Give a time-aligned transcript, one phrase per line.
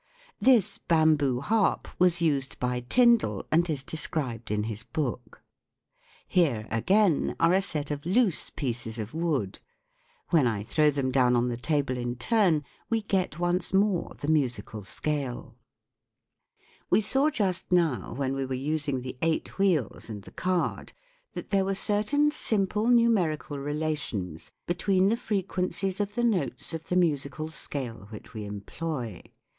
[0.39, 5.43] This" bamboo harp" was used by Tyndall, and is described in his book.
[6.27, 9.59] Here, again, are a I set of loose pieces of wood:
[10.31, 15.53] when I throw them down on the table in turn, we get once more the
[16.91, 20.93] We saw just now, when we were using the eight wheels and the card,
[21.33, 26.95] that there were certain simple numerical relations between the frequencies of the notes of the
[26.95, 29.21] musical scale which we employ.